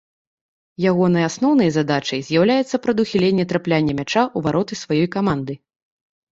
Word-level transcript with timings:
Ягонай 0.91 1.23
асноўнай 1.29 1.69
задачай 1.75 2.25
з'яўляецца 2.31 2.75
прадухіленне 2.87 3.47
трапляння 3.55 3.93
мяча 4.01 4.21
ў 4.25 4.47
вароты 4.49 4.83
сваёй 4.85 5.07
каманды. 5.21 5.53